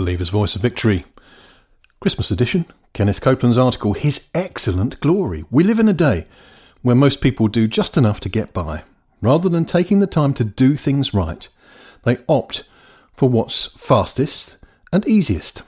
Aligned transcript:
Believer's 0.00 0.30
Voice 0.30 0.56
of 0.56 0.62
Victory. 0.62 1.04
Christmas 2.00 2.30
edition, 2.30 2.64
Kenneth 2.94 3.20
Copeland's 3.20 3.58
article, 3.58 3.92
His 3.92 4.30
Excellent 4.34 4.98
Glory. 5.00 5.44
We 5.50 5.62
live 5.62 5.78
in 5.78 5.90
a 5.90 5.92
day 5.92 6.24
where 6.80 6.96
most 6.96 7.20
people 7.20 7.48
do 7.48 7.68
just 7.68 7.98
enough 7.98 8.18
to 8.20 8.30
get 8.30 8.54
by. 8.54 8.84
Rather 9.20 9.50
than 9.50 9.66
taking 9.66 10.00
the 10.00 10.06
time 10.06 10.32
to 10.32 10.42
do 10.42 10.74
things 10.74 11.12
right, 11.12 11.46
they 12.04 12.16
opt 12.30 12.66
for 13.12 13.28
what's 13.28 13.66
fastest 13.78 14.56
and 14.90 15.06
easiest. 15.06 15.64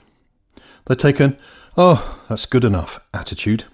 They 0.87 0.95
take 0.95 1.21
an, 1.21 1.37
oh, 1.77 2.19
that's 2.31 2.47
good 2.47 2.65
enough 2.65 3.07
attitude, 3.13 3.65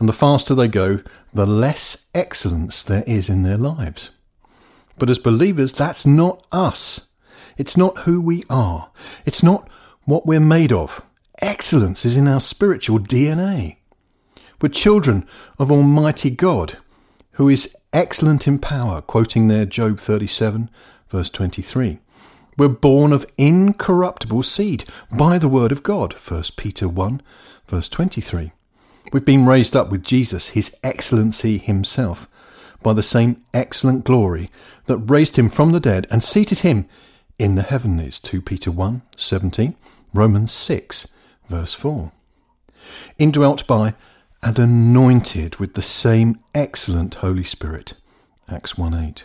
and 0.00 0.08
the 0.08 0.12
faster 0.12 0.56
they 0.56 0.66
go, 0.66 1.02
the 1.32 1.46
less 1.46 2.06
excellence 2.12 2.82
there 2.82 3.04
is 3.06 3.28
in 3.28 3.44
their 3.44 3.56
lives. 3.56 4.10
But 4.98 5.10
as 5.10 5.20
believers, 5.20 5.72
that's 5.72 6.04
not 6.04 6.44
us. 6.50 7.10
It's 7.56 7.76
not 7.76 7.98
who 7.98 8.20
we 8.20 8.42
are. 8.50 8.90
It's 9.24 9.44
not 9.44 9.68
what 10.04 10.26
we're 10.26 10.40
made 10.40 10.72
of. 10.72 11.02
Excellence 11.40 12.04
is 12.04 12.16
in 12.16 12.28
our 12.28 12.40
spiritual 12.40 12.98
DNA. 12.98 13.76
We're 14.60 14.68
children 14.68 15.26
of 15.58 15.72
Almighty 15.72 16.30
God, 16.30 16.78
who 17.32 17.48
is 17.48 17.76
excellent 17.92 18.46
in 18.46 18.58
power, 18.58 19.00
quoting 19.00 19.48
there 19.48 19.64
Job 19.64 19.98
37, 19.98 20.70
verse 21.08 21.28
23. 21.30 21.98
We're 22.58 22.68
born 22.68 23.12
of 23.12 23.26
incorruptible 23.38 24.42
seed 24.42 24.84
by 25.10 25.38
the 25.38 25.48
word 25.48 25.72
of 25.72 25.82
God, 25.82 26.12
1 26.12 26.42
Peter 26.56 26.88
1, 26.88 27.22
verse 27.66 27.88
23. 27.88 28.52
We've 29.12 29.24
been 29.24 29.46
raised 29.46 29.74
up 29.74 29.90
with 29.90 30.04
Jesus, 30.04 30.50
his 30.50 30.78
excellency 30.84 31.58
himself, 31.58 32.28
by 32.82 32.92
the 32.92 33.02
same 33.02 33.42
excellent 33.54 34.04
glory 34.04 34.50
that 34.86 34.98
raised 34.98 35.36
him 35.36 35.48
from 35.48 35.72
the 35.72 35.80
dead 35.80 36.06
and 36.10 36.22
seated 36.22 36.60
him 36.60 36.86
in 37.42 37.56
the 37.56 37.62
heavenlies. 37.62 38.20
2 38.20 38.40
Peter 38.40 38.70
1 38.70 39.02
17, 39.16 39.74
Romans 40.14 40.52
6, 40.52 41.12
verse 41.48 41.74
4. 41.74 42.12
Indwelt 43.18 43.66
by 43.66 43.94
and 44.44 44.60
anointed 44.60 45.56
with 45.56 45.74
the 45.74 45.82
same 45.82 46.36
excellent 46.54 47.16
Holy 47.16 47.42
Spirit. 47.42 47.94
Acts 48.48 48.78
1 48.78 48.94
8. 48.94 49.24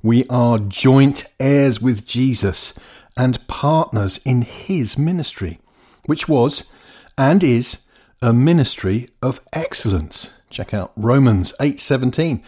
We 0.00 0.24
are 0.28 0.58
joint 0.58 1.24
heirs 1.40 1.82
with 1.82 2.06
Jesus 2.06 2.78
and 3.16 3.44
partners 3.48 4.18
in 4.24 4.42
his 4.42 4.96
ministry, 4.96 5.58
which 6.04 6.28
was 6.28 6.70
and 7.18 7.42
is 7.42 7.84
a 8.22 8.32
ministry 8.32 9.08
of 9.20 9.40
excellence. 9.52 10.38
Check 10.50 10.72
out 10.72 10.92
Romans 10.94 11.52
8:17 11.58 12.44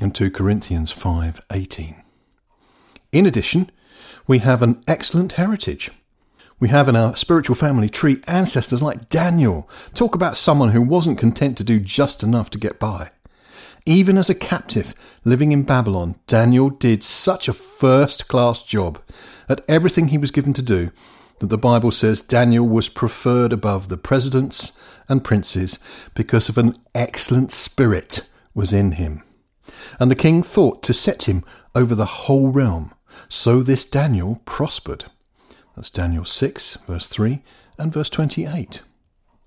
and 0.00 0.12
2 0.12 0.32
Corinthians 0.32 0.90
5:18. 0.90 2.02
In 3.12 3.26
addition, 3.26 3.70
we 4.30 4.38
have 4.38 4.62
an 4.62 4.80
excellent 4.86 5.32
heritage. 5.32 5.90
We 6.60 6.68
have 6.68 6.88
in 6.88 6.94
our 6.94 7.16
spiritual 7.16 7.56
family 7.56 7.88
tree 7.88 8.18
ancestors 8.28 8.80
like 8.80 9.08
Daniel. 9.08 9.68
Talk 9.92 10.14
about 10.14 10.36
someone 10.36 10.68
who 10.68 10.82
wasn't 10.82 11.18
content 11.18 11.58
to 11.58 11.64
do 11.64 11.80
just 11.80 12.22
enough 12.22 12.48
to 12.50 12.58
get 12.58 12.78
by. 12.78 13.10
Even 13.86 14.16
as 14.16 14.30
a 14.30 14.34
captive 14.36 14.94
living 15.24 15.50
in 15.50 15.64
Babylon, 15.64 16.14
Daniel 16.28 16.70
did 16.70 17.02
such 17.02 17.48
a 17.48 17.52
first 17.52 18.28
class 18.28 18.64
job 18.64 19.02
at 19.48 19.64
everything 19.68 20.08
he 20.08 20.18
was 20.18 20.30
given 20.30 20.52
to 20.52 20.62
do 20.62 20.92
that 21.40 21.48
the 21.48 21.58
Bible 21.58 21.90
says 21.90 22.20
Daniel 22.20 22.68
was 22.68 22.88
preferred 22.88 23.52
above 23.52 23.88
the 23.88 23.98
presidents 23.98 24.78
and 25.08 25.24
princes 25.24 25.80
because 26.14 26.48
of 26.48 26.56
an 26.56 26.76
excellent 26.94 27.50
spirit 27.50 28.30
was 28.54 28.72
in 28.72 28.92
him. 28.92 29.24
And 29.98 30.08
the 30.08 30.14
king 30.14 30.44
thought 30.44 30.84
to 30.84 30.92
set 30.92 31.24
him 31.24 31.42
over 31.74 31.96
the 31.96 32.04
whole 32.04 32.52
realm. 32.52 32.92
So 33.28 33.62
this 33.62 33.84
Daniel 33.84 34.40
prospered. 34.44 35.06
That's 35.76 35.90
Daniel 35.90 36.24
6, 36.24 36.76
verse 36.86 37.06
3 37.06 37.42
and 37.78 37.92
verse 37.92 38.10
28. 38.10 38.82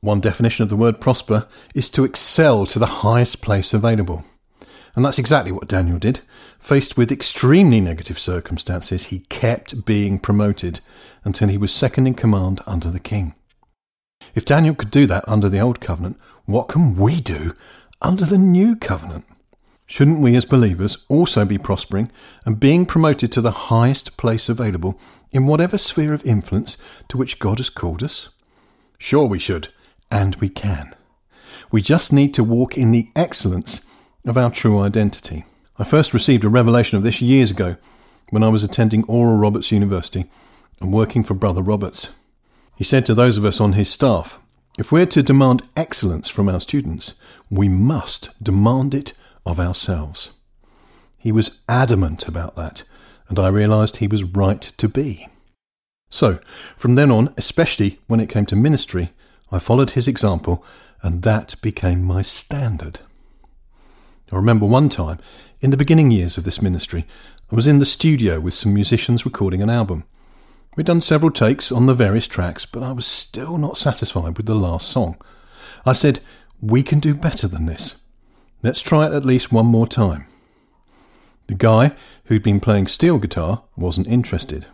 One 0.02 0.20
definition 0.20 0.64
of 0.64 0.70
the 0.70 0.76
word 0.76 1.00
prosper 1.00 1.48
is 1.74 1.90
to 1.92 2.04
excel 2.04 2.66
to 2.66 2.80
the 2.80 3.04
highest 3.04 3.42
place 3.42 3.74
available. 3.74 4.26
And 4.96 5.04
that's 5.04 5.20
exactly 5.20 5.52
what 5.52 5.68
Daniel 5.68 5.98
did. 5.98 6.22
Faced 6.60 6.98
with 6.98 7.12
extremely 7.12 7.82
negative 7.82 8.20
circumstances, 8.20 9.08
he 9.08 9.20
kept 9.30 9.86
being 9.86 10.20
promoted 10.20 10.80
until 11.24 11.48
he 11.48 11.58
was 11.58 11.74
second 11.74 12.08
in 12.08 12.14
command 12.14 12.62
under 12.68 12.90
the 12.90 13.00
king. 13.00 13.34
If 14.36 14.46
Daniel 14.46 14.76
could 14.76 14.92
do 14.92 15.08
that 15.08 15.28
under 15.28 15.50
the 15.50 15.60
old 15.60 15.80
covenant, 15.80 16.18
what 16.46 16.68
can 16.68 16.96
we 16.96 17.20
do 17.20 17.54
under 18.02 18.26
the 18.26 18.38
new 18.38 18.76
covenant? 18.76 19.26
Shouldn't 19.94 20.22
we 20.22 20.36
as 20.36 20.44
believers 20.44 21.06
also 21.08 21.46
be 21.46 21.60
prospering 21.60 22.10
and 22.48 22.60
being 22.60 22.88
promoted 22.88 23.32
to 23.32 23.42
the 23.42 23.70
highest 23.70 24.18
place 24.18 24.50
available 24.50 25.00
in 25.32 25.46
whatever 25.46 25.78
sphere 25.78 26.16
of 26.16 26.26
influence 26.26 26.78
to 27.10 27.18
which 27.18 27.38
God 27.38 27.60
has 27.60 27.70
called 27.70 28.02
us? 28.02 28.30
Sure, 28.98 29.28
we 29.28 29.38
should, 29.38 29.68
and 30.10 30.34
we 30.38 30.50
can. 30.50 30.96
We 31.70 31.84
just 31.84 32.12
need 32.12 32.34
to 32.34 32.44
walk 32.44 32.76
in 32.76 32.90
the 32.90 33.10
excellence 33.16 33.86
of 34.26 34.36
our 34.36 34.50
true 34.50 34.82
identity. 34.82 35.46
I 35.78 35.84
first 35.84 36.12
received 36.12 36.44
a 36.44 36.50
revelation 36.50 36.98
of 36.98 37.04
this 37.04 37.22
years 37.22 37.52
ago 37.52 37.76
when 38.32 38.42
I 38.42 38.50
was 38.50 38.64
attending 38.64 39.04
Oral 39.04 39.38
Roberts 39.38 39.72
University 39.72 40.26
and 40.82 40.92
working 40.92 41.24
for 41.24 41.36
Brother 41.36 41.62
Roberts. 41.62 42.16
He 42.76 42.84
said 42.84 43.06
to 43.06 43.14
those 43.14 43.38
of 43.38 43.46
us 43.46 43.62
on 43.62 43.74
his 43.74 43.92
staff, 43.92 44.40
if 44.80 44.92
we're 44.92 45.06
to 45.06 45.22
demand 45.22 45.62
excellence 45.78 46.30
from 46.30 46.50
our 46.50 46.62
students, 46.62 47.14
we 47.52 47.70
must 47.70 48.44
demand 48.44 48.96
it 48.96 49.14
of 49.46 49.60
ourselves. 49.60 50.38
He 51.18 51.32
was 51.32 51.62
adamant 51.70 52.28
about 52.28 52.56
that, 52.56 52.84
and 53.30 53.40
I 53.40 53.48
realised 53.48 53.98
he 53.98 54.08
was 54.08 54.24
right 54.24 54.62
to 54.62 54.90
be. 54.90 55.28
So, 56.10 56.40
from 56.78 56.96
then 56.96 57.10
on, 57.10 57.34
especially 57.38 58.00
when 58.08 58.20
it 58.20 58.30
came 58.30 58.46
to 58.48 58.56
ministry, 58.56 59.12
I 59.52 59.60
followed 59.60 59.92
his 59.92 60.08
example, 60.08 60.64
and 61.02 61.24
that 61.24 61.56
became 61.62 62.04
my 62.04 62.22
standard. 62.22 63.00
I 64.32 64.36
remember 64.36 64.66
one 64.66 64.90
time, 64.90 65.20
in 65.62 65.70
the 65.70 65.78
beginning 65.78 66.12
years 66.12 66.38
of 66.38 66.44
this 66.44 66.62
ministry, 66.62 67.06
I 67.52 67.56
was 67.56 67.68
in 67.68 67.80
the 67.80 67.86
studio 67.86 68.40
with 68.40 68.54
some 68.54 68.74
musicians 68.74 69.26
recording 69.26 69.62
an 69.62 69.70
album. 69.70 70.06
We'd 70.76 70.88
done 70.88 71.02
several 71.02 71.32
takes 71.32 71.72
on 71.72 71.86
the 71.86 71.94
various 71.94 72.28
tracks, 72.28 72.66
but 72.66 72.82
I 72.82 72.92
was 72.94 73.06
still 73.06 73.58
not 73.58 73.78
satisfied 73.78 74.38
with 74.38 74.48
the 74.48 74.56
last 74.56 74.90
song. 74.90 75.18
I 75.86 75.94
said, 75.94 76.20
We 76.62 76.82
can 76.82 77.00
do 77.00 77.14
better 77.14 77.48
than 77.48 77.68
this. 77.68 78.02
Let's 78.64 78.82
try 78.82 79.06
it 79.06 79.14
at 79.14 79.26
least 79.26 79.52
one 79.52 79.66
more 79.66 79.88
time. 79.88 80.26
The 81.48 81.56
guy 81.56 81.92
who'd 82.26 82.44
been 82.44 82.62
playing 82.62 82.88
steel 82.88 83.20
guitar 83.20 83.64
wasn't 83.76 84.08
interested. 84.08 84.68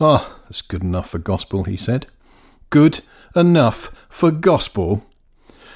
Ah, 0.00 0.24
oh, 0.30 0.40
that's 0.44 0.62
good 0.62 0.84
enough 0.84 1.10
for 1.10 1.18
gospel, 1.18 1.64
he 1.64 1.76
said. 1.76 2.06
Good 2.70 3.00
enough 3.34 4.06
for 4.08 4.30
gospel? 4.30 5.04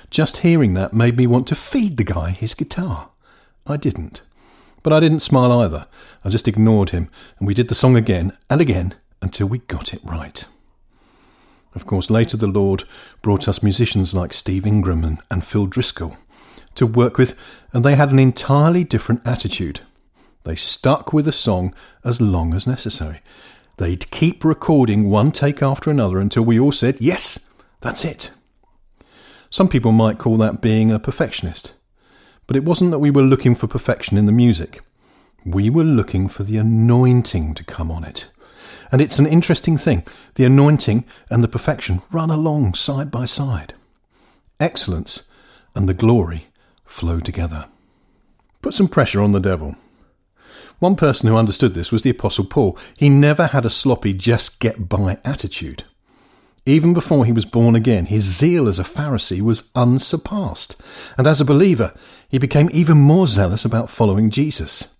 Just 0.08 0.38
hearing 0.38 0.74
that 0.74 0.92
made 0.92 1.16
me 1.16 1.26
want 1.26 1.48
to 1.48 1.56
feed 1.56 1.96
the 1.96 2.04
guy 2.04 2.30
his 2.30 2.54
guitar. 2.54 3.10
I 3.66 3.76
didn't. 3.76 4.22
But 4.84 4.92
I 4.92 5.00
didn't 5.00 5.20
smile 5.20 5.50
either. 5.60 5.88
I 6.24 6.28
just 6.28 6.46
ignored 6.46 6.90
him, 6.90 7.10
and 7.40 7.48
we 7.48 7.54
did 7.54 7.66
the 7.66 7.74
song 7.74 7.96
again 7.96 8.32
and 8.48 8.60
again 8.60 8.94
until 9.20 9.48
we 9.48 9.58
got 9.58 9.92
it 9.92 10.00
right. 10.04 10.46
Of 11.74 11.86
course, 11.86 12.08
later 12.08 12.36
the 12.36 12.46
Lord 12.46 12.84
brought 13.20 13.48
us 13.48 13.64
musicians 13.64 14.14
like 14.14 14.32
Steve 14.32 14.64
Ingram 14.64 15.02
and, 15.02 15.18
and 15.28 15.42
Phil 15.42 15.66
Driscoll 15.66 16.16
to 16.78 16.86
work 16.86 17.18
with, 17.18 17.38
and 17.72 17.84
they 17.84 17.94
had 17.94 18.10
an 18.10 18.18
entirely 18.18 18.84
different 18.84 19.26
attitude. 19.26 19.80
They 20.44 20.54
stuck 20.54 21.12
with 21.12 21.28
a 21.28 21.32
song 21.32 21.74
as 22.04 22.20
long 22.20 22.54
as 22.54 22.66
necessary. 22.66 23.20
They'd 23.76 24.10
keep 24.10 24.44
recording 24.44 25.08
one 25.10 25.30
take 25.30 25.62
after 25.62 25.90
another 25.90 26.18
until 26.18 26.44
we 26.44 26.58
all 26.58 26.72
said, 26.72 26.96
Yes, 27.00 27.48
that's 27.80 28.04
it. 28.04 28.32
Some 29.50 29.68
people 29.68 29.92
might 29.92 30.18
call 30.18 30.36
that 30.38 30.60
being 30.60 30.90
a 30.90 30.98
perfectionist. 30.98 31.78
But 32.46 32.56
it 32.56 32.64
wasn't 32.64 32.90
that 32.92 32.98
we 32.98 33.10
were 33.10 33.22
looking 33.22 33.54
for 33.54 33.66
perfection 33.66 34.16
in 34.18 34.26
the 34.26 34.32
music. 34.32 34.80
We 35.44 35.70
were 35.70 35.84
looking 35.84 36.28
for 36.28 36.42
the 36.42 36.56
anointing 36.56 37.54
to 37.54 37.64
come 37.64 37.90
on 37.90 38.04
it. 38.04 38.30
And 38.90 39.00
it's 39.00 39.18
an 39.18 39.26
interesting 39.26 39.76
thing. 39.76 40.04
The 40.34 40.44
anointing 40.44 41.04
and 41.30 41.44
the 41.44 41.48
perfection 41.48 42.02
run 42.10 42.30
along 42.30 42.74
side 42.74 43.10
by 43.10 43.26
side. 43.26 43.74
Excellence 44.58 45.28
and 45.74 45.88
the 45.88 45.94
glory 45.94 46.47
flow 46.88 47.20
together. 47.20 47.66
Put 48.62 48.74
some 48.74 48.88
pressure 48.88 49.20
on 49.20 49.32
the 49.32 49.40
devil. 49.40 49.76
One 50.78 50.96
person 50.96 51.28
who 51.28 51.36
understood 51.36 51.74
this 51.74 51.92
was 51.92 52.02
the 52.02 52.10
Apostle 52.10 52.44
Paul. 52.44 52.78
He 52.96 53.08
never 53.08 53.48
had 53.48 53.64
a 53.64 53.70
sloppy, 53.70 54.14
just 54.14 54.60
get 54.60 54.88
by 54.88 55.18
attitude. 55.24 55.84
Even 56.66 56.92
before 56.92 57.24
he 57.24 57.32
was 57.32 57.44
born 57.44 57.74
again, 57.74 58.06
his 58.06 58.22
zeal 58.22 58.68
as 58.68 58.78
a 58.78 58.84
Pharisee 58.84 59.40
was 59.40 59.70
unsurpassed, 59.74 60.80
and 61.16 61.26
as 61.26 61.40
a 61.40 61.44
believer, 61.44 61.94
he 62.28 62.38
became 62.38 62.68
even 62.72 62.98
more 62.98 63.26
zealous 63.26 63.64
about 63.64 63.90
following 63.90 64.30
Jesus. 64.30 64.94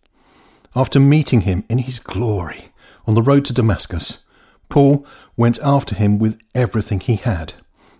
After 0.74 0.98
meeting 0.98 1.42
him 1.42 1.64
in 1.68 1.78
his 1.78 1.98
glory 1.98 2.70
on 3.06 3.14
the 3.14 3.22
road 3.22 3.44
to 3.46 3.52
Damascus, 3.52 4.24
Paul 4.68 5.06
went 5.36 5.58
after 5.62 5.94
him 5.94 6.18
with 6.18 6.40
everything 6.54 7.00
he 7.00 7.16
had 7.16 7.54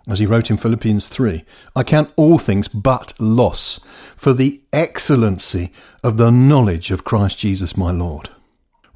as 0.08 0.19
he 0.19 0.26
wrote 0.26 0.50
in 0.50 0.56
Philippians 0.56 1.08
3, 1.08 1.44
I 1.76 1.82
count 1.82 2.12
all 2.16 2.38
things 2.38 2.66
but 2.66 3.12
loss 3.20 3.78
for 4.16 4.32
the 4.32 4.62
excellency 4.72 5.70
of 6.02 6.16
the 6.16 6.31
knowledge 6.31 6.90
of 6.90 7.05
Christ 7.05 7.38
Jesus 7.38 7.76
my 7.76 7.90
Lord. 7.90 8.31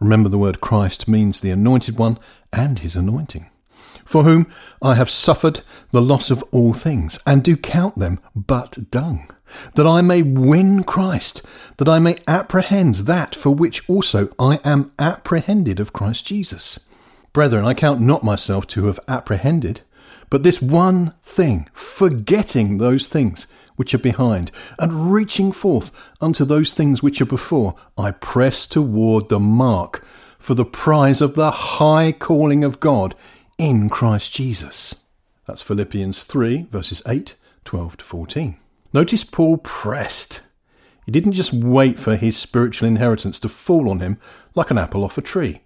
Remember, 0.00 0.28
the 0.28 0.38
word 0.38 0.60
Christ 0.60 1.06
means 1.06 1.40
the 1.40 1.50
anointed 1.50 1.98
one 1.98 2.18
and 2.52 2.78
his 2.78 2.96
anointing. 2.96 3.48
for 4.04 4.24
whom 4.24 4.46
I 4.80 4.94
have 4.94 5.10
suffered 5.10 5.60
the 5.90 6.02
loss 6.02 6.30
of 6.30 6.42
all 6.52 6.72
things, 6.72 7.18
and 7.26 7.42
do 7.42 7.56
count 7.56 7.96
them 7.96 8.18
but 8.34 8.78
dung, 8.90 9.28
that 9.74 9.86
I 9.86 10.00
may 10.00 10.22
win 10.22 10.82
Christ, 10.82 11.46
that 11.78 11.88
I 11.88 11.98
may 11.98 12.18
apprehend 12.26 12.96
that 13.06 13.34
for 13.34 13.50
which 13.50 13.88
also 13.88 14.28
I 14.38 14.60
am 14.64 14.92
apprehended 14.98 15.80
of 15.80 15.92
Christ 15.92 16.26
Jesus. 16.26 16.86
Brethren, 17.32 17.64
I 17.64 17.74
count 17.74 18.00
not 18.00 18.22
myself 18.22 18.66
to 18.68 18.86
have 18.86 19.00
apprehended, 19.08 19.82
but 20.32 20.44
this 20.44 20.62
one 20.62 21.12
thing, 21.20 21.68
forgetting 21.74 22.78
those 22.78 23.06
things 23.06 23.52
which 23.76 23.92
are 23.92 23.98
behind, 23.98 24.50
and 24.78 25.12
reaching 25.12 25.52
forth 25.52 26.10
unto 26.22 26.46
those 26.46 26.72
things 26.72 27.02
which 27.02 27.20
are 27.20 27.26
before, 27.26 27.74
I 27.98 28.12
press 28.12 28.66
toward 28.66 29.28
the 29.28 29.38
mark 29.38 30.02
for 30.38 30.54
the 30.54 30.64
prize 30.64 31.20
of 31.20 31.34
the 31.34 31.50
high 31.50 32.12
calling 32.12 32.64
of 32.64 32.80
God 32.80 33.14
in 33.58 33.90
Christ 33.90 34.32
Jesus. 34.32 35.04
That's 35.46 35.60
Philippians 35.60 36.24
3, 36.24 36.68
verses 36.70 37.02
8, 37.06 37.36
12 37.66 37.98
to 37.98 38.04
14. 38.06 38.56
Notice 38.94 39.24
Paul 39.24 39.58
pressed. 39.58 40.46
He 41.04 41.12
didn't 41.12 41.32
just 41.32 41.52
wait 41.52 42.00
for 42.00 42.16
his 42.16 42.38
spiritual 42.38 42.88
inheritance 42.88 43.38
to 43.40 43.50
fall 43.50 43.90
on 43.90 44.00
him 44.00 44.16
like 44.54 44.70
an 44.70 44.78
apple 44.78 45.04
off 45.04 45.18
a 45.18 45.20
tree. 45.20 45.60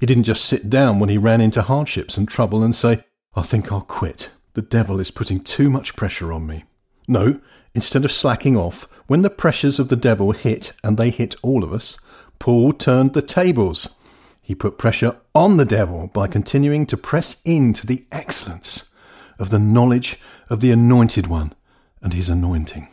He 0.00 0.06
didn't 0.06 0.24
just 0.24 0.44
sit 0.44 0.68
down 0.68 0.98
when 0.98 1.10
he 1.10 1.16
ran 1.16 1.40
into 1.40 1.62
hardships 1.62 2.18
and 2.18 2.28
trouble 2.28 2.64
and 2.64 2.74
say, 2.74 3.04
I 3.34 3.42
think 3.42 3.70
I'll 3.70 3.82
quit. 3.82 4.32
The 4.54 4.62
devil 4.62 4.98
is 4.98 5.12
putting 5.12 5.40
too 5.40 5.70
much 5.70 5.94
pressure 5.94 6.32
on 6.32 6.46
me. 6.46 6.64
No, 7.06 7.40
instead 7.74 8.04
of 8.04 8.10
slacking 8.10 8.56
off, 8.56 8.88
when 9.06 9.22
the 9.22 9.30
pressures 9.30 9.78
of 9.78 9.88
the 9.88 9.96
devil 9.96 10.32
hit, 10.32 10.72
and 10.82 10.96
they 10.96 11.10
hit 11.10 11.36
all 11.42 11.62
of 11.62 11.72
us, 11.72 11.98
Paul 12.40 12.72
turned 12.72 13.14
the 13.14 13.22
tables. 13.22 13.96
He 14.42 14.54
put 14.54 14.78
pressure 14.78 15.16
on 15.34 15.56
the 15.56 15.64
devil 15.64 16.08
by 16.08 16.26
continuing 16.26 16.86
to 16.86 16.96
press 16.96 17.40
into 17.44 17.86
the 17.86 18.04
excellence 18.10 18.90
of 19.38 19.50
the 19.50 19.58
knowledge 19.58 20.18
of 20.48 20.60
the 20.60 20.72
Anointed 20.72 21.28
One 21.28 21.52
and 22.02 22.12
his 22.12 22.28
anointing. 22.28 22.88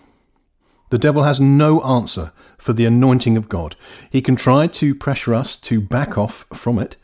The 0.89 0.99
devil 0.99 1.23
has 1.23 1.39
no 1.39 1.81
answer 1.81 2.31
for 2.57 2.73
the 2.73 2.85
anointing 2.85 3.37
of 3.37 3.49
God. 3.49 3.75
He 4.09 4.21
can 4.21 4.35
try 4.35 4.67
to 4.67 4.95
pressure 4.95 5.33
us 5.33 5.55
to 5.57 5.81
back 5.81 6.17
off 6.17 6.45
from 6.53 6.79
it, 6.79 6.95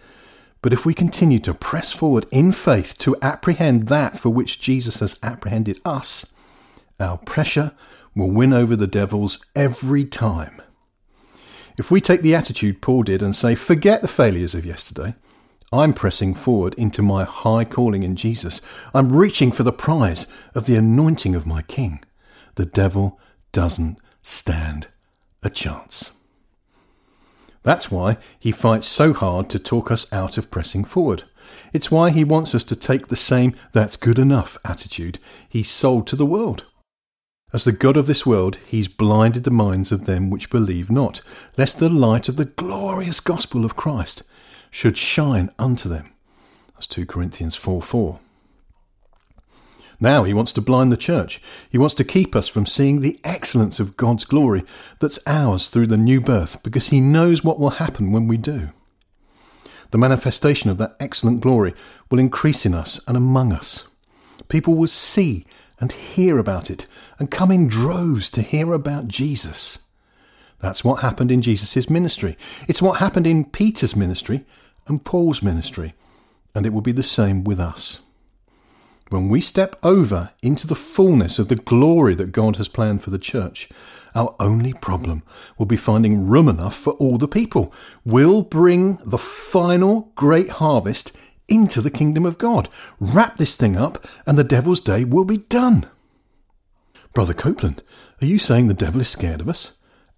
but 0.64 0.74
if 0.74 0.86
we 0.86 0.94
continue 0.94 1.40
to 1.40 1.54
press 1.54 1.92
forward 1.92 2.26
in 2.32 2.54
faith 2.54 2.98
to 3.00 3.18
apprehend 3.22 3.84
that 3.90 4.18
for 4.18 4.30
which 4.30 4.62
Jesus 4.62 5.02
has 5.02 5.20
apprehended 5.22 5.80
us, 5.84 6.34
our 7.02 7.18
pressure 7.18 7.74
will 8.16 8.32
win 8.32 8.54
over 8.54 8.78
the 8.78 8.88
devils 8.88 9.46
every 9.56 10.06
time. 10.06 10.62
If 11.78 11.92
we 11.92 12.00
take 12.00 12.22
the 12.22 12.34
attitude 12.34 12.82
Paul 12.82 13.04
did 13.04 13.22
and 13.22 13.36
say, 13.36 13.56
forget 13.56 14.02
the 14.02 14.08
failures 14.08 14.56
of 14.56 14.66
yesterday, 14.66 15.16
I'm 15.74 15.92
pressing 15.92 16.34
forward 16.34 16.76
into 16.76 17.02
my 17.02 17.26
high 17.26 17.66
calling 17.66 18.04
in 18.04 18.16
Jesus. 18.16 18.62
I'm 18.94 19.14
reaching 19.14 19.52
for 19.52 19.64
the 19.64 19.74
prize 19.74 20.32
of 20.56 20.66
the 20.66 20.78
anointing 20.78 21.36
of 21.36 21.46
my 21.46 21.62
King. 21.64 22.02
The 22.56 22.66
devil 22.66 23.20
doesn't 23.52 24.00
stand 24.22 24.88
a 25.42 25.50
chance. 25.50 26.13
That's 27.64 27.90
why 27.90 28.18
he 28.40 28.52
fights 28.52 28.88
so 28.88 29.14
hard 29.14 29.50
to 29.50 29.60
talk 29.60 29.90
us 29.90 30.12
out 30.14 30.38
of 30.38 30.52
pressing 30.52 30.84
forward. 30.84 31.24
It's 31.72 31.92
why 31.92 32.12
he 32.12 32.24
wants 32.24 32.54
us 32.54 32.64
to 32.66 32.76
take 32.76 33.08
the 33.08 33.16
same 33.16 33.56
that's 33.72 33.98
good 33.98 34.20
enough 34.20 34.58
attitude 34.66 35.20
he 35.48 35.64
sold 35.64 36.08
to 36.08 36.16
the 36.16 36.26
world. 36.26 36.66
As 37.54 37.66
the 37.66 37.72
God 37.72 37.98
of 37.98 38.08
this 38.08 38.26
world, 38.26 38.58
he's 38.68 38.88
blinded 38.88 39.44
the 39.44 39.52
minds 39.52 39.92
of 39.92 40.06
them 40.06 40.30
which 40.30 40.50
believe 40.50 40.90
not, 40.90 41.22
lest 41.58 41.78
the 41.78 41.90
light 41.90 42.28
of 42.28 42.36
the 42.36 42.46
glorious 42.46 43.20
gospel 43.20 43.64
of 43.64 43.76
Christ 43.76 44.24
should 44.72 44.98
shine 44.98 45.52
unto 45.60 45.88
them. 45.88 46.12
That's 46.74 46.88
2 46.88 47.06
Corinthians 47.06 47.56
4 47.56 47.82
4. 47.82 48.20
Now 50.04 50.26
he 50.26 50.34
wants 50.34 50.52
to 50.54 50.62
blind 50.62 50.92
the 50.92 50.98
church. 50.98 51.42
He 51.70 51.78
wants 51.78 51.96
to 51.96 52.04
keep 52.04 52.36
us 52.36 52.50
from 52.50 52.66
seeing 52.66 53.00
the 53.00 53.18
excellence 53.24 53.80
of 53.80 53.96
God's 53.96 54.26
glory 54.26 54.64
that's 55.00 55.18
ours 55.26 55.70
through 55.70 55.88
the 55.88 55.96
new 55.96 56.20
birth, 56.20 56.62
because 56.62 56.90
he 56.90 57.00
knows 57.00 57.42
what 57.42 57.58
will 57.58 57.70
happen 57.70 58.12
when 58.12 58.28
we 58.28 58.36
do. 58.36 58.72
The 59.92 59.98
manifestation 59.98 60.70
of 60.70 60.78
that 60.80 60.98
excellent 61.00 61.40
glory 61.40 61.74
will 62.12 62.20
increase 62.20 62.66
in 62.66 62.74
us 62.74 63.00
and 63.08 63.16
among 63.16 63.54
us. 63.54 63.88
People 64.50 64.76
will 64.76 64.90
see 64.90 65.46
and 65.80 65.94
hear 65.94 66.38
about 66.38 66.70
it 66.70 66.86
and 67.18 67.32
come 67.32 67.50
in 67.50 67.70
droves 67.70 68.30
to 68.32 68.42
hear 68.42 68.74
about 68.74 69.08
Jesus. 69.08 69.88
That's 70.60 70.84
what 70.84 71.02
happened 71.02 71.32
in 71.32 71.42
Jesus' 71.42 71.90
ministry. 71.90 72.36
It's 72.68 72.82
what 72.82 73.00
happened 73.00 73.26
in 73.26 73.46
Peter's 73.46 73.96
ministry 73.96 74.44
and 74.86 75.06
Paul's 75.06 75.42
ministry, 75.42 75.94
and 76.54 76.66
it 76.66 76.74
will 76.74 76.82
be 76.82 76.92
the 76.92 77.04
same 77.04 77.46
with 77.46 77.62
us. 77.62 78.02
When 79.14 79.30
we 79.30 79.42
step 79.42 79.76
over 79.84 80.32
into 80.42 80.66
the 80.66 80.74
fullness 80.74 81.38
of 81.38 81.48
the 81.48 81.56
glory 81.56 82.16
that 82.16 82.32
God 82.32 82.56
has 82.56 82.68
planned 82.68 83.04
for 83.04 83.12
the 83.12 83.20
church, 83.20 83.70
our 84.16 84.36
only 84.40 84.74
problem 84.74 85.22
will 85.56 85.68
be 85.68 85.78
finding 85.78 86.26
room 86.26 86.50
enough 86.50 86.76
for 86.76 86.94
all 86.94 87.20
the 87.20 87.28
people. 87.28 87.72
We'll 88.04 88.42
bring 88.42 88.98
the 89.06 89.20
final 89.20 90.12
great 90.16 90.50
harvest 90.50 91.16
into 91.48 91.80
the 91.80 91.92
kingdom 91.92 92.26
of 92.26 92.40
God. 92.40 92.70
Wrap 93.00 93.38
this 93.38 93.56
thing 93.56 93.78
up, 93.78 94.04
and 94.26 94.36
the 94.36 94.44
devil's 94.44 94.82
day 94.82 95.04
will 95.04 95.26
be 95.26 95.38
done. 95.38 95.86
Brother 97.14 97.36
Copeland, 97.36 97.84
are 98.20 98.26
you 98.26 98.40
saying 98.40 98.68
the 98.68 98.74
devil 98.74 99.00
is 99.00 99.10
scared 99.10 99.42
of 99.42 99.48
us? 99.48 99.74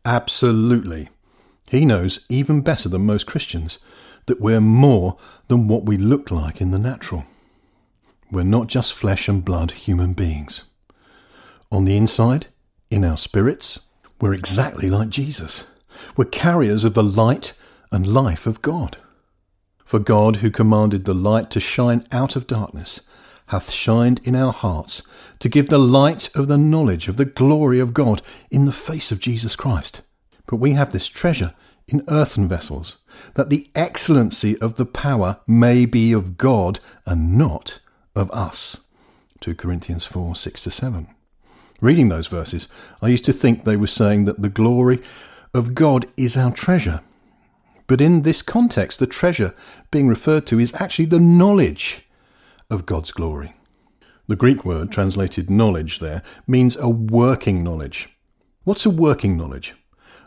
Absolutely. 0.06 1.10
He 1.70 1.84
knows 1.84 2.26
even 2.30 2.62
better 2.62 2.88
than 2.88 3.06
most 3.06 3.28
Christians 3.28 3.78
that 4.28 4.40
we're 4.40 4.62
more 4.62 5.18
than 5.50 5.68
what 5.68 5.84
we 5.84 5.98
look 5.98 6.32
like 6.32 6.62
in 6.62 6.72
the 6.72 6.80
natural. 6.80 7.26
We're 8.32 8.44
not 8.44 8.68
just 8.68 8.94
flesh 8.94 9.28
and 9.28 9.46
blood 9.46 9.72
human 9.72 10.14
beings. 10.14 10.66
On 11.72 11.86
the 11.86 11.96
inside, 11.96 12.48
in 12.90 13.04
our 13.04 13.18
spirits, 13.18 13.82
we're 14.20 14.34
exactly 14.34 14.90
like 14.90 15.10
Jesus. 15.10 15.70
We're 16.18 16.26
carriers 16.26 16.84
of 16.86 16.94
the 16.94 17.04
light 17.04 17.60
and 17.92 18.08
life 18.08 18.48
of 18.48 18.62
God. 18.62 18.98
For 19.86 20.00
God, 20.00 20.38
who 20.38 20.50
commanded 20.50 21.06
the 21.06 21.14
light 21.14 21.52
to 21.52 21.60
shine 21.60 22.06
out 22.12 22.36
of 22.36 22.48
darkness, 22.48 23.02
hath 23.48 23.70
shined 23.70 24.22
in 24.24 24.36
our 24.36 24.54
hearts 24.54 25.04
to 25.40 25.50
give 25.50 25.68
the 25.68 25.78
light 25.78 26.36
of 26.36 26.48
the 26.48 26.58
knowledge 26.58 27.08
of 27.08 27.18
the 27.18 27.26
glory 27.26 27.80
of 27.80 27.94
God 27.94 28.22
in 28.50 28.66
the 28.66 28.72
face 28.72 29.12
of 29.12 29.20
Jesus 29.20 29.56
Christ. 29.56 30.02
But 30.48 30.58
we 30.58 30.72
have 30.72 30.92
this 30.92 31.08
treasure 31.08 31.54
in 31.88 32.04
earthen 32.08 32.48
vessels, 32.48 33.04
that 33.36 33.52
the 33.52 33.68
excellency 33.76 34.58
of 34.60 34.76
the 34.76 34.86
power 34.88 35.40
may 35.46 35.86
be 35.86 36.12
of 36.12 36.38
God 36.38 36.80
and 37.06 37.38
not 37.38 37.80
of 38.16 38.32
us. 38.32 38.86
2 39.42 39.56
Corinthians 39.56 40.06
4 40.06 40.36
6 40.36 40.64
to 40.64 40.72
7. 40.72 41.08
Reading 41.82 42.10
those 42.10 42.28
verses, 42.28 42.68
I 43.02 43.10
used 43.10 43.26
to 43.26 43.34
think 43.34 43.64
they 43.64 43.78
were 43.78 43.88
saying 43.88 44.26
that 44.26 44.42
the 44.42 44.50
glory 44.50 45.02
of 45.54 45.76
God 45.76 46.06
is 46.18 46.38
our 46.38 46.52
treasure 46.52 47.02
but 47.88 48.02
in 48.02 48.24
this 48.24 48.42
context, 48.42 49.00
the 49.00 49.08
treasure 49.08 49.54
being 49.92 50.08
referred 50.08 50.48
to 50.48 50.60
is 50.60 50.74
actually 50.76 51.06
the 51.06 51.20
knowledge 51.20 52.08
of 52.70 52.86
God's 52.86 53.12
glory. 53.12 53.54
The 54.28 54.36
Greek 54.36 54.66
word 54.66 54.92
translated 54.92 55.52
knowledge 55.52 56.00
there 56.00 56.24
means 56.48 56.76
a 56.78 56.90
working 56.90 57.64
knowledge. 57.64 58.18
What's 58.64 58.86
a 58.86 58.90
working 58.90 59.38
knowledge? 59.38 59.76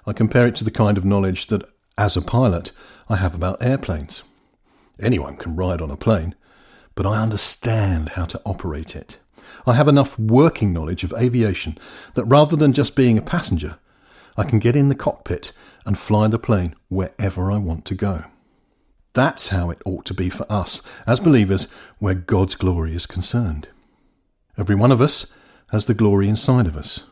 I 0.06 0.12
compare 0.12 0.46
it 0.46 0.54
to 0.56 0.64
the 0.64 0.70
kind 0.70 0.96
of 0.96 1.04
knowledge 1.04 1.48
that, 1.48 1.64
as 1.96 2.16
a 2.16 2.22
pilot, 2.22 2.70
I 3.08 3.16
have 3.16 3.34
about 3.34 3.62
airplanes. 3.62 4.22
Anyone 5.00 5.36
can 5.36 5.56
ride 5.56 5.80
on 5.80 5.90
a 5.90 5.96
plane, 5.96 6.36
but 6.98 7.06
I 7.06 7.22
understand 7.22 8.08
how 8.16 8.24
to 8.24 8.40
operate 8.44 8.96
it. 8.96 9.18
I 9.68 9.74
have 9.74 9.86
enough 9.86 10.18
working 10.18 10.72
knowledge 10.72 11.04
of 11.04 11.14
aviation 11.16 11.78
that 12.14 12.24
rather 12.24 12.56
than 12.56 12.72
just 12.72 12.96
being 12.96 13.16
a 13.16 13.22
passenger, 13.22 13.78
I 14.36 14.42
can 14.42 14.58
get 14.58 14.74
in 14.74 14.88
the 14.88 14.96
cockpit 14.96 15.52
and 15.86 15.96
fly 15.96 16.26
the 16.26 16.40
plane 16.40 16.74
wherever 16.88 17.52
I 17.52 17.58
want 17.58 17.84
to 17.84 17.94
go. 17.94 18.24
That's 19.12 19.50
how 19.50 19.70
it 19.70 19.80
ought 19.84 20.06
to 20.06 20.12
be 20.14 20.28
for 20.28 20.44
us 20.50 20.82
as 21.06 21.20
believers 21.20 21.72
where 22.00 22.14
God's 22.14 22.56
glory 22.56 22.96
is 22.96 23.06
concerned. 23.06 23.68
Every 24.58 24.74
one 24.74 24.90
of 24.90 25.00
us 25.00 25.32
has 25.70 25.86
the 25.86 25.94
glory 25.94 26.28
inside 26.28 26.66
of 26.66 26.76
us, 26.76 27.06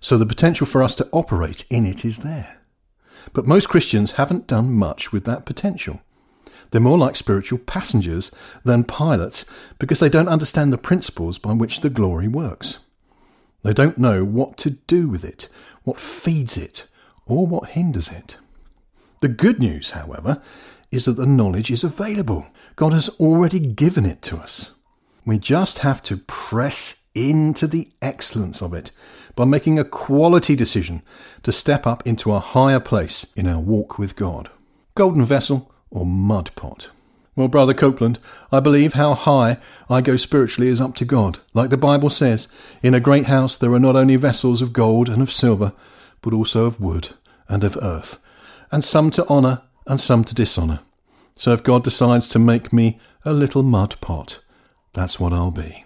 so 0.00 0.18
the 0.18 0.26
potential 0.26 0.66
for 0.66 0.82
us 0.82 0.96
to 0.96 1.08
operate 1.12 1.64
in 1.70 1.86
it 1.86 2.04
is 2.04 2.18
there. 2.18 2.60
But 3.32 3.46
most 3.46 3.68
Christians 3.68 4.12
haven't 4.12 4.48
done 4.48 4.72
much 4.72 5.12
with 5.12 5.24
that 5.26 5.46
potential. 5.46 6.00
They're 6.72 6.80
more 6.80 6.98
like 6.98 7.16
spiritual 7.16 7.58
passengers 7.60 8.36
than 8.64 8.84
pilots 8.84 9.44
because 9.78 10.00
they 10.00 10.08
don't 10.08 10.28
understand 10.28 10.72
the 10.72 10.78
principles 10.78 11.38
by 11.38 11.52
which 11.52 11.80
the 11.80 11.90
glory 11.90 12.28
works. 12.28 12.78
They 13.62 13.74
don't 13.74 13.98
know 13.98 14.24
what 14.24 14.56
to 14.58 14.70
do 14.70 15.08
with 15.08 15.22
it, 15.22 15.48
what 15.84 16.00
feeds 16.00 16.56
it, 16.56 16.88
or 17.26 17.46
what 17.46 17.70
hinders 17.70 18.10
it. 18.10 18.38
The 19.20 19.28
good 19.28 19.60
news, 19.60 19.90
however, 19.90 20.42
is 20.90 21.04
that 21.04 21.12
the 21.12 21.26
knowledge 21.26 21.70
is 21.70 21.84
available. 21.84 22.48
God 22.74 22.94
has 22.94 23.10
already 23.20 23.60
given 23.60 24.06
it 24.06 24.22
to 24.22 24.38
us. 24.38 24.74
We 25.26 25.38
just 25.38 25.80
have 25.80 26.02
to 26.04 26.16
press 26.16 27.04
into 27.14 27.66
the 27.66 27.90
excellence 28.00 28.62
of 28.62 28.72
it 28.72 28.90
by 29.36 29.44
making 29.44 29.78
a 29.78 29.84
quality 29.84 30.56
decision 30.56 31.02
to 31.42 31.52
step 31.52 31.86
up 31.86 32.04
into 32.06 32.32
a 32.32 32.40
higher 32.40 32.80
place 32.80 33.30
in 33.34 33.46
our 33.46 33.60
walk 33.60 33.98
with 33.98 34.16
God. 34.16 34.50
Golden 34.94 35.24
vessel 35.24 35.71
or 35.92 36.04
mud 36.04 36.50
pot? 36.56 36.90
Well, 37.34 37.48
Brother 37.48 37.72
Copeland, 37.72 38.18
I 38.50 38.60
believe 38.60 38.92
how 38.92 39.14
high 39.14 39.58
I 39.88 40.00
go 40.00 40.16
spiritually 40.16 40.68
is 40.68 40.80
up 40.80 40.94
to 40.96 41.04
God. 41.04 41.38
Like 41.54 41.70
the 41.70 41.78
Bible 41.78 42.10
says, 42.10 42.52
in 42.82 42.92
a 42.92 43.00
great 43.00 43.26
house 43.26 43.56
there 43.56 43.72
are 43.72 43.78
not 43.78 43.96
only 43.96 44.16
vessels 44.16 44.60
of 44.60 44.74
gold 44.74 45.08
and 45.08 45.22
of 45.22 45.32
silver, 45.32 45.72
but 46.20 46.34
also 46.34 46.66
of 46.66 46.80
wood 46.80 47.10
and 47.48 47.64
of 47.64 47.78
earth, 47.80 48.22
and 48.70 48.84
some 48.84 49.10
to 49.12 49.26
honour 49.28 49.62
and 49.86 50.00
some 50.00 50.24
to 50.24 50.34
dishonour. 50.34 50.80
So 51.36 51.52
if 51.52 51.62
God 51.62 51.84
decides 51.84 52.28
to 52.28 52.38
make 52.38 52.72
me 52.72 53.00
a 53.24 53.32
little 53.32 53.62
mud 53.62 53.96
pot, 54.00 54.40
that's 54.92 55.18
what 55.18 55.32
I'll 55.32 55.50
be. 55.50 55.84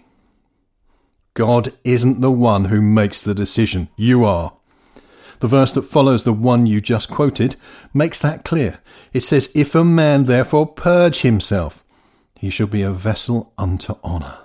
God 1.33 1.69
isn't 1.83 2.19
the 2.19 2.31
one 2.31 2.65
who 2.65 2.81
makes 2.81 3.21
the 3.21 3.35
decision. 3.35 3.87
You 3.95 4.25
are. 4.25 4.56
The 5.39 5.47
verse 5.47 5.71
that 5.73 5.83
follows 5.83 6.23
the 6.23 6.33
one 6.33 6.65
you 6.65 6.81
just 6.81 7.09
quoted 7.09 7.55
makes 7.93 8.19
that 8.19 8.43
clear. 8.43 8.79
It 9.13 9.21
says, 9.21 9.51
If 9.55 9.75
a 9.75 9.83
man 9.83 10.23
therefore 10.23 10.65
purge 10.67 11.21
himself, 11.21 11.83
he 12.39 12.49
shall 12.49 12.67
be 12.67 12.81
a 12.81 12.91
vessel 12.91 13.53
unto 13.57 13.95
honour, 14.03 14.37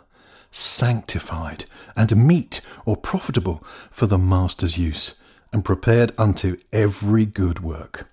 sanctified, 0.50 1.64
and 1.96 2.26
meet 2.26 2.60
or 2.84 2.96
profitable 2.96 3.62
for 3.90 4.06
the 4.06 4.18
master's 4.18 4.78
use, 4.78 5.20
and 5.52 5.64
prepared 5.64 6.12
unto 6.18 6.56
every 6.72 7.26
good 7.26 7.60
work. 7.60 8.10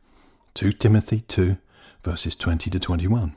2 0.56 0.74
Timothy 0.74 1.22
2, 1.22 1.58
verses 2.04 2.36
20 2.36 2.70
to 2.70 2.80
21. 2.80 3.36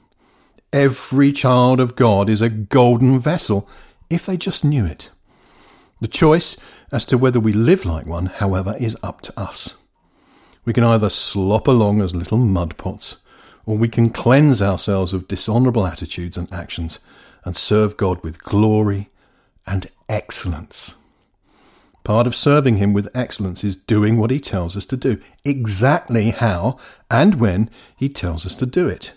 Every 0.72 1.32
child 1.32 1.80
of 1.80 1.96
God 1.96 2.30
is 2.30 2.42
a 2.42 2.48
golden 2.48 3.20
vessel 3.20 3.68
if 4.08 4.26
they 4.26 4.36
just 4.36 4.64
knew 4.64 4.84
it. 4.84 5.10
The 6.02 6.08
choice 6.08 6.56
as 6.90 7.04
to 7.04 7.16
whether 7.16 7.38
we 7.38 7.52
live 7.52 7.84
like 7.84 8.06
one, 8.06 8.26
however, 8.26 8.74
is 8.80 8.96
up 9.04 9.20
to 9.20 9.40
us. 9.40 9.76
We 10.64 10.72
can 10.72 10.82
either 10.82 11.08
slop 11.08 11.68
along 11.68 12.00
as 12.00 12.12
little 12.12 12.38
mud 12.38 12.76
pots, 12.76 13.18
or 13.66 13.78
we 13.78 13.88
can 13.88 14.10
cleanse 14.10 14.60
ourselves 14.60 15.12
of 15.12 15.28
dishonourable 15.28 15.86
attitudes 15.86 16.36
and 16.36 16.52
actions 16.52 17.06
and 17.44 17.54
serve 17.54 17.96
God 17.96 18.20
with 18.24 18.42
glory 18.42 19.10
and 19.64 19.86
excellence. 20.08 20.96
Part 22.02 22.26
of 22.26 22.34
serving 22.34 22.78
Him 22.78 22.92
with 22.92 23.08
excellence 23.14 23.62
is 23.62 23.76
doing 23.76 24.16
what 24.16 24.32
He 24.32 24.40
tells 24.40 24.76
us 24.76 24.86
to 24.86 24.96
do, 24.96 25.20
exactly 25.44 26.30
how 26.30 26.78
and 27.12 27.36
when 27.36 27.70
He 27.96 28.08
tells 28.08 28.44
us 28.44 28.56
to 28.56 28.66
do 28.66 28.88
it. 28.88 29.16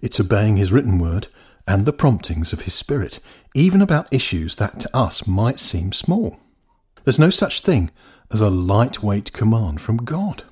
It's 0.00 0.20
obeying 0.20 0.58
His 0.58 0.70
written 0.70 1.00
word 1.00 1.26
and 1.66 1.86
the 1.86 1.92
promptings 1.92 2.52
of 2.52 2.62
His 2.62 2.74
Spirit 2.74 3.20
even 3.54 3.82
about 3.82 4.12
issues 4.12 4.56
that 4.56 4.80
to 4.80 4.96
us 4.96 5.26
might 5.26 5.58
seem 5.58 5.92
small. 5.92 6.38
There's 7.04 7.18
no 7.18 7.30
such 7.30 7.60
thing 7.62 7.90
as 8.30 8.40
a 8.40 8.50
lightweight 8.50 9.32
command 9.32 9.80
from 9.80 9.98
God. 9.98 10.44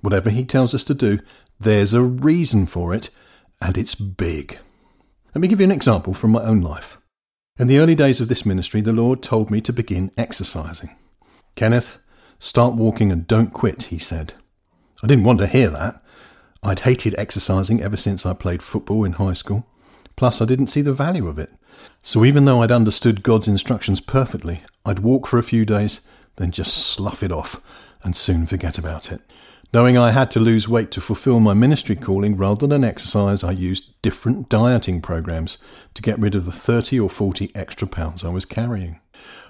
Whatever 0.00 0.30
He 0.30 0.44
tells 0.44 0.74
us 0.74 0.84
to 0.84 0.94
do, 0.94 1.20
there's 1.58 1.94
a 1.94 2.02
reason 2.02 2.66
for 2.66 2.94
it, 2.94 3.10
and 3.60 3.76
it's 3.76 3.94
big. 3.94 4.58
Let 5.34 5.40
me 5.40 5.48
give 5.48 5.60
you 5.60 5.64
an 5.64 5.72
example 5.72 6.14
from 6.14 6.32
my 6.32 6.42
own 6.42 6.60
life. 6.60 6.98
In 7.58 7.66
the 7.66 7.78
early 7.78 7.94
days 7.94 8.20
of 8.20 8.28
this 8.28 8.46
ministry, 8.46 8.80
the 8.80 8.92
Lord 8.92 9.22
told 9.22 9.50
me 9.50 9.60
to 9.60 9.72
begin 9.72 10.10
exercising. 10.16 10.96
Kenneth, 11.56 12.02
start 12.38 12.74
walking 12.74 13.12
and 13.12 13.26
don't 13.26 13.52
quit, 13.52 13.84
he 13.84 13.98
said. 13.98 14.34
I 15.02 15.06
didn't 15.06 15.24
want 15.24 15.38
to 15.40 15.46
hear 15.46 15.68
that. 15.70 16.02
I'd 16.62 16.80
hated 16.80 17.14
exercising 17.18 17.82
ever 17.82 17.96
since 17.96 18.24
I 18.26 18.32
played 18.32 18.62
football 18.62 19.04
in 19.04 19.12
high 19.12 19.34
school. 19.34 19.66
Plus, 20.20 20.42
I 20.42 20.44
didn't 20.44 20.66
see 20.66 20.82
the 20.82 20.92
value 20.92 21.28
of 21.28 21.38
it. 21.38 21.50
So 22.02 22.26
even 22.26 22.44
though 22.44 22.60
I'd 22.60 22.70
understood 22.70 23.22
God's 23.22 23.48
instructions 23.48 24.02
perfectly, 24.02 24.62
I'd 24.84 24.98
walk 24.98 25.26
for 25.26 25.38
a 25.38 25.42
few 25.42 25.64
days, 25.64 26.06
then 26.36 26.50
just 26.50 26.74
slough 26.76 27.22
it 27.22 27.32
off 27.32 27.62
and 28.04 28.14
soon 28.14 28.46
forget 28.46 28.76
about 28.76 29.10
it. 29.10 29.22
Knowing 29.72 29.96
I 29.96 30.10
had 30.10 30.30
to 30.32 30.38
lose 30.38 30.68
weight 30.68 30.90
to 30.90 31.00
fulfill 31.00 31.40
my 31.40 31.54
ministry 31.54 31.96
calling 31.96 32.36
rather 32.36 32.66
than 32.66 32.84
exercise, 32.84 33.42
I 33.42 33.52
used 33.52 33.94
different 34.02 34.50
dieting 34.50 35.00
programs 35.00 35.56
to 35.94 36.02
get 36.02 36.18
rid 36.18 36.34
of 36.34 36.44
the 36.44 36.52
30 36.52 37.00
or 37.00 37.08
40 37.08 37.50
extra 37.54 37.88
pounds 37.88 38.22
I 38.22 38.28
was 38.28 38.44
carrying. 38.44 39.00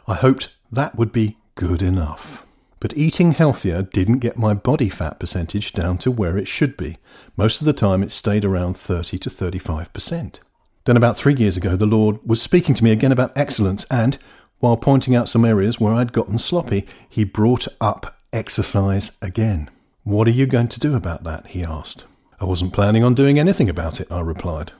I 0.06 0.14
hoped 0.14 0.56
that 0.70 0.94
would 0.94 1.10
be 1.10 1.36
good 1.56 1.82
enough. 1.82 2.46
But 2.78 2.96
eating 2.96 3.32
healthier 3.32 3.82
didn't 3.82 4.20
get 4.20 4.38
my 4.38 4.54
body 4.54 4.88
fat 4.88 5.18
percentage 5.18 5.72
down 5.72 5.98
to 5.98 6.12
where 6.12 6.38
it 6.38 6.46
should 6.46 6.76
be. 6.76 6.98
Most 7.36 7.60
of 7.60 7.64
the 7.64 7.72
time 7.72 8.04
it 8.04 8.12
stayed 8.12 8.44
around 8.44 8.76
30 8.76 9.18
to 9.18 9.28
35%. 9.28 10.38
Then, 10.84 10.96
about 10.96 11.16
three 11.16 11.34
years 11.34 11.56
ago, 11.56 11.76
the 11.76 11.86
Lord 11.86 12.18
was 12.26 12.40
speaking 12.40 12.74
to 12.74 12.84
me 12.84 12.90
again 12.90 13.12
about 13.12 13.36
excellence, 13.36 13.84
and 13.90 14.16
while 14.58 14.76
pointing 14.76 15.14
out 15.14 15.28
some 15.28 15.44
areas 15.44 15.78
where 15.78 15.94
I'd 15.94 16.12
gotten 16.12 16.38
sloppy, 16.38 16.86
He 17.08 17.24
brought 17.24 17.68
up 17.80 18.18
exercise 18.32 19.16
again. 19.20 19.68
What 20.04 20.26
are 20.28 20.32
you 20.32 20.46
going 20.46 20.68
to 20.68 20.80
do 20.80 20.94
about 20.96 21.24
that? 21.24 21.48
He 21.48 21.62
asked. 21.62 22.06
I 22.40 22.44
wasn't 22.46 22.72
planning 22.72 23.04
on 23.04 23.14
doing 23.14 23.38
anything 23.38 23.68
about 23.68 24.00
it, 24.00 24.10
I 24.10 24.20
replied. 24.20 24.72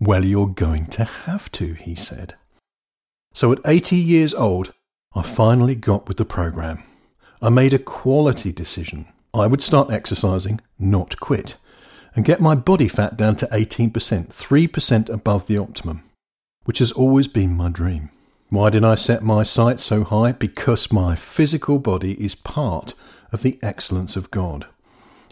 Well, 0.00 0.24
you're 0.24 0.46
going 0.46 0.86
to 0.86 1.04
have 1.04 1.50
to, 1.52 1.74
he 1.74 1.94
said. 1.94 2.34
So 3.34 3.50
at 3.52 3.60
80 3.64 3.96
years 3.96 4.34
old, 4.34 4.72
I 5.14 5.22
finally 5.22 5.74
got 5.74 6.06
with 6.06 6.16
the 6.16 6.24
program. 6.24 6.84
I 7.40 7.48
made 7.50 7.72
a 7.72 7.78
quality 7.78 8.52
decision. 8.52 9.06
I 9.34 9.46
would 9.48 9.60
start 9.62 9.90
exercising, 9.90 10.60
not 10.78 11.18
quit 11.18 11.56
and 12.14 12.24
get 12.24 12.40
my 12.40 12.54
body 12.54 12.88
fat 12.88 13.16
down 13.16 13.36
to 13.36 13.46
18%, 13.46 13.90
3% 13.92 15.08
above 15.08 15.46
the 15.46 15.58
optimum, 15.58 16.02
which 16.64 16.78
has 16.78 16.92
always 16.92 17.28
been 17.28 17.56
my 17.56 17.68
dream. 17.68 18.10
Why 18.50 18.68
did 18.68 18.84
I 18.84 18.96
set 18.96 19.22
my 19.22 19.42
sights 19.42 19.82
so 19.82 20.04
high? 20.04 20.32
Because 20.32 20.92
my 20.92 21.14
physical 21.14 21.78
body 21.78 22.22
is 22.22 22.34
part 22.34 22.92
of 23.32 23.42
the 23.42 23.58
excellence 23.62 24.14
of 24.14 24.30
God. 24.30 24.66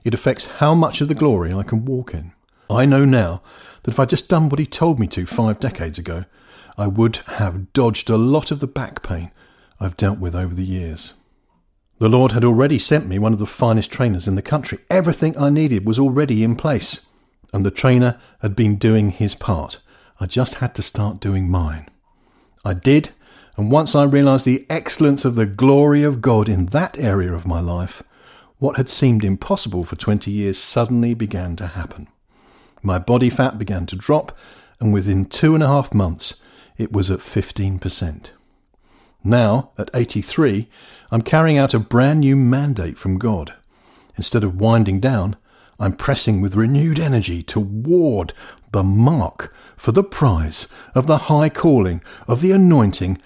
It 0.05 0.15
affects 0.15 0.47
how 0.47 0.75
much 0.75 1.03
of 1.03 1.09
the 1.09 1.15
glory 1.15 1.53
I 1.53 1.63
can 1.63 1.85
walk 1.85 2.15
in. 2.15 2.33
I 2.71 2.87
know 2.87 3.05
now 3.05 3.43
that 3.83 3.93
if 3.93 4.01
I'd 4.01 4.09
just 4.09 4.31
done 4.31 4.49
what 4.49 4.59
He 4.59 4.65
told 4.65 4.99
me 4.99 5.07
to 5.09 5.27
five 5.27 5.61
decades 5.61 5.99
ago, 5.99 6.25
I 6.79 6.87
would 6.87 7.19
have 7.37 7.75
dodged 7.75 8.09
a 8.09 8.17
lot 8.17 8.51
of 8.51 8.61
the 8.61 8.67
back 8.67 9.03
pain 9.03 9.33
I've 9.79 9.99
dealt 9.99 10.19
with 10.19 10.35
over 10.35 10.55
the 10.55 10.65
years. 10.65 11.20
The 12.01 12.09
Lord 12.09 12.33
had 12.33 12.47
already 12.47 12.79
sent 12.79 13.07
me 13.07 13.19
one 13.19 13.35
of 13.35 13.39
the 13.39 13.45
finest 13.45 13.93
trainers 13.93 14.27
in 14.27 14.35
the 14.35 14.41
country. 14.41 14.79
Everything 14.89 15.37
I 15.37 15.51
needed 15.51 15.87
was 15.87 15.99
already 15.99 16.43
in 16.43 16.57
place, 16.57 17.07
and 17.53 17.63
the 17.63 17.71
trainer 17.71 18.19
had 18.41 18.57
been 18.57 18.77
doing 18.77 19.11
his 19.11 19.35
part. 19.35 19.77
I 20.19 20.25
just 20.25 20.57
had 20.57 20.75
to 20.77 20.83
start 20.83 21.21
doing 21.21 21.51
mine. 21.51 21.91
I 22.65 22.73
did, 22.73 23.11
and 23.59 23.71
once 23.71 23.95
I 23.95 24.05
realized 24.05 24.47
the 24.47 24.65
excellence 24.71 25.27
of 25.27 25.35
the 25.35 25.45
glory 25.45 26.03
of 26.03 26.23
God 26.23 26.49
in 26.49 26.67
that 26.67 26.99
area 26.99 27.35
of 27.35 27.47
my 27.47 27.61
life, 27.61 28.03
what 28.57 28.79
had 28.79 28.89
seemed 28.89 29.23
impossible 29.23 29.85
for 29.85 29.97
20 29.97 30.31
years 30.31 30.57
suddenly 30.57 31.13
began 31.13 31.55
to 31.57 31.67
happen. 31.67 32.09
My 32.83 32.99
body 32.99 33.29
fat 33.29 33.59
began 33.59 33.85
to 33.85 33.97
drop, 33.97 34.35
and 34.81 34.91
within 34.95 35.27
two 35.27 35.53
and 35.53 35.63
a 35.63 35.69
half 35.69 35.93
months, 35.93 36.41
it 36.79 36.93
was 36.93 37.11
at 37.11 37.19
15%. 37.19 38.31
Now, 39.23 39.71
at 39.77 39.91
83, 39.93 40.67
I'm 41.11 41.23
carrying 41.23 41.59
out 41.59 41.75
a 41.75 41.79
brand 41.79 42.21
new 42.21 42.37
mandate 42.37 42.99
from 42.99 43.19
God. 43.19 43.55
Instead 44.17 44.45
of 44.45 44.61
winding 44.61 45.01
down, 45.01 45.37
I'm 45.79 45.97
pressing 45.97 46.41
with 46.41 46.55
renewed 46.55 46.99
energy 46.99 47.43
toward 47.43 48.33
the 48.73 48.83
mark 48.83 49.53
for 49.77 49.93
the 49.93 50.05
prize 50.05 50.69
of 50.95 51.07
the 51.07 51.19
high 51.29 51.49
calling 51.49 52.03
of 52.29 52.41
the 52.41 52.53
anointing 52.53 53.19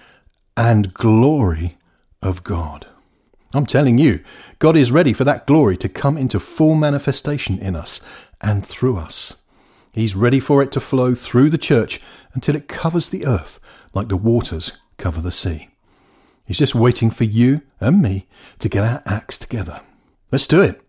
and 0.57 0.93
glory 0.93 1.77
of 2.21 2.43
God. 2.43 2.87
I'm 3.53 3.65
telling 3.65 3.97
you, 3.97 4.21
God 4.59 4.75
is 4.75 4.91
ready 4.91 5.13
for 5.13 5.23
that 5.23 5.47
glory 5.47 5.77
to 5.77 5.89
come 5.89 6.17
into 6.17 6.39
full 6.39 6.75
manifestation 6.75 7.57
in 7.59 7.75
us 7.75 8.01
and 8.41 8.65
through 8.65 8.97
us. 8.97 9.41
He's 9.93 10.15
ready 10.15 10.41
for 10.41 10.61
it 10.61 10.73
to 10.73 10.81
flow 10.81 11.15
through 11.15 11.49
the 11.51 11.57
church 11.57 12.01
until 12.33 12.55
it 12.55 12.67
covers 12.67 13.07
the 13.07 13.25
earth 13.25 13.59
like 13.93 14.09
the 14.09 14.17
waters 14.17 14.73
cover 14.97 15.21
the 15.21 15.31
sea. 15.31 15.69
He's 16.45 16.57
just 16.57 16.75
waiting 16.75 17.09
for 17.09 17.23
you 17.23 17.61
and 17.79 18.01
me 18.01 18.27
to 18.59 18.69
get 18.69 18.83
our 18.83 19.01
acts 19.05 19.37
together. 19.37 19.81
Let's 20.31 20.47
do 20.47 20.61
it. 20.61 20.81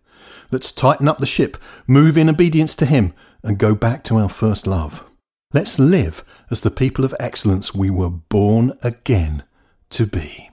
Let's 0.51 0.71
tighten 0.71 1.09
up 1.09 1.19
the 1.19 1.27
ship, 1.27 1.57
move 1.87 2.17
in 2.17 2.29
obedience 2.29 2.75
to 2.77 2.87
Him, 2.87 3.13
and 3.43 3.59
go 3.59 3.75
back 3.75 4.05
to 4.05 4.17
our 4.19 4.29
first 4.29 4.67
love. 4.67 5.05
Let's 5.53 5.79
live 5.79 6.25
as 6.51 6.61
the 6.61 6.71
people 6.71 7.05
of 7.05 7.15
excellence 7.19 7.75
we 7.75 7.91
were 7.91 8.11
born 8.11 8.73
again 8.83 9.45
to 9.91 10.07
be. 10.07 10.51